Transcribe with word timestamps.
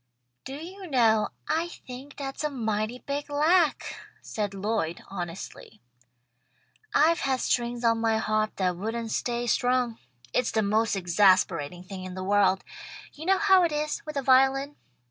"Do 0.45 0.55
you 0.55 0.87
know, 0.87 1.29
I 1.47 1.67
think 1.67 2.15
that's 2.17 2.43
a 2.43 2.49
mighty 2.49 2.97
big 3.05 3.29
lack," 3.29 3.95
said 4.19 4.55
Lloyd, 4.55 5.03
honestly. 5.09 5.79
"I've 6.91 7.19
had 7.19 7.39
strings 7.39 7.83
on 7.83 8.01
my 8.01 8.17
harp 8.17 8.55
that 8.55 8.77
wouldn't 8.77 9.11
stay 9.11 9.45
strung. 9.45 9.99
It's 10.33 10.49
the 10.49 10.63
most 10.63 10.95
exasperating 10.95 11.83
thing 11.83 12.03
in 12.03 12.15
the 12.15 12.23
world. 12.23 12.63
You 13.13 13.27
know 13.27 13.37
how 13.37 13.61
it 13.63 13.71
is, 13.71 14.01
with 14.03 14.17
a 14.17 14.23
violin. 14.23 14.75